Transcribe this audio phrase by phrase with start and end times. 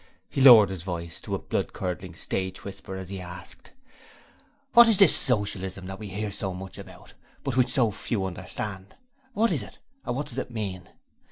[0.27, 3.71] He lowered his voice to a blood curdling stage whisper as he asked:
[4.73, 8.95] 'What is this Socialism that we hear so much about, but which so few understand?
[9.33, 10.89] What is it, and what does it mean?'